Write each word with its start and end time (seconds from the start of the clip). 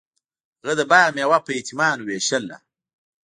هغه 0.61 0.73
د 0.79 0.81
باغ 0.91 1.07
میوه 1.17 1.39
په 1.45 1.51
یتیمانو 1.59 2.03
ویشله. 2.05 2.57